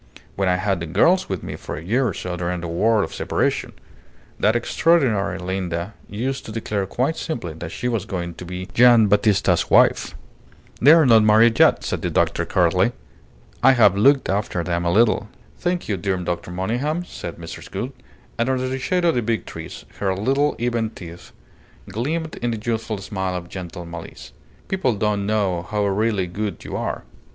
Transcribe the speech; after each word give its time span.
When 0.35 0.49
I 0.49 0.55
had 0.55 0.79
the 0.79 0.87
girls 0.87 1.29
with 1.29 1.43
me 1.43 1.55
for 1.55 1.75
a 1.77 1.83
year 1.83 2.07
or 2.07 2.13
so 2.15 2.35
during 2.35 2.61
the 2.61 2.67
War 2.67 3.03
of 3.03 3.13
Separation, 3.13 3.73
that 4.39 4.55
extraordinary 4.55 5.37
Linda 5.37 5.93
used 6.09 6.43
to 6.47 6.51
declare 6.51 6.87
quite 6.87 7.15
simply 7.15 7.53
that 7.53 7.69
she 7.69 7.87
was 7.87 8.05
going 8.05 8.33
to 8.33 8.43
be 8.43 8.65
Gian' 8.73 9.09
Battista's 9.09 9.69
wife." 9.69 10.15
"They 10.81 10.93
are 10.93 11.05
not 11.05 11.21
married 11.21 11.59
yet," 11.59 11.83
said 11.83 12.01
the 12.01 12.09
doctor, 12.09 12.47
curtly. 12.47 12.93
"I 13.61 13.73
have 13.73 13.95
looked 13.95 14.27
after 14.27 14.63
them 14.63 14.85
a 14.85 14.91
little." 14.91 15.29
"Thank 15.59 15.87
you, 15.87 15.97
dear 15.97 16.17
Dr. 16.17 16.49
Monygham," 16.49 17.03
said 17.05 17.35
Mrs. 17.35 17.69
Gould; 17.69 17.93
and 18.39 18.49
under 18.49 18.67
the 18.67 18.79
shade 18.79 19.05
of 19.05 19.13
the 19.13 19.21
big 19.21 19.45
trees 19.45 19.85
her 19.99 20.15
little, 20.15 20.55
even 20.57 20.89
teeth 20.89 21.31
gleamed 21.87 22.37
in 22.37 22.55
a 22.55 22.57
youthful 22.57 22.97
smile 22.97 23.35
of 23.35 23.49
gentle 23.49 23.85
malice. 23.85 24.33
"People 24.67 24.95
don't 24.95 25.27
know 25.27 25.61
how 25.61 25.85
really 25.85 26.25
good 26.25 26.63
you 26.63 26.75
are. 26.75 27.03